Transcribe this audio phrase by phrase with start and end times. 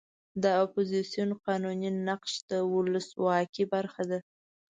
[0.43, 4.19] د اپوزیسیون قانوني نقش د ولسواکۍ برخه ده.